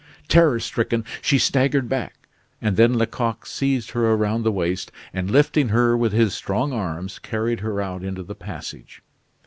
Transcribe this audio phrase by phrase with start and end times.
[0.27, 2.15] Terror stricken, she staggered back,
[2.59, 7.19] and then Lecoq seized her around the waist, and, lifting her with his strong arms,
[7.19, 9.03] carried her out into the passage.